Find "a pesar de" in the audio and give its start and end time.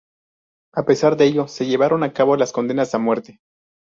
0.73-1.25